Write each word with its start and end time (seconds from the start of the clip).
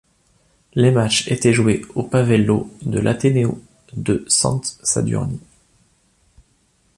Les 0.73 0.89
matchs 0.89 1.27
étaient 1.27 1.53
joué 1.53 1.83
au 1.93 2.01
Pavelló 2.01 2.71
de 2.81 2.97
l'Ateneu 2.99 3.51
de 3.93 4.25
Sant 4.27 4.59
Sadurní. 4.81 5.39